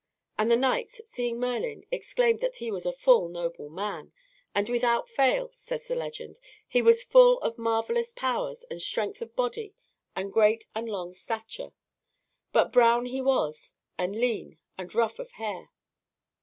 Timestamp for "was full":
6.81-7.37